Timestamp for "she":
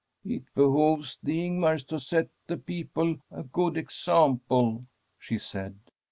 5.19-5.37